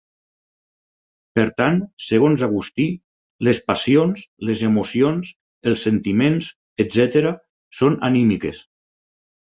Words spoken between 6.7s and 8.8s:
etcètera, són anímiques.